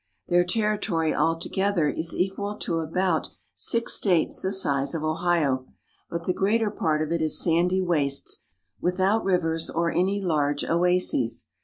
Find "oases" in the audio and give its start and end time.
10.65-11.49